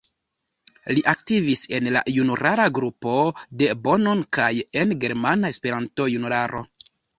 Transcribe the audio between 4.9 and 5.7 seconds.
Germana